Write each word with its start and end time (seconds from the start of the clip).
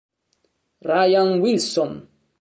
Ryan 0.83 1.37
Wilson 1.45 1.93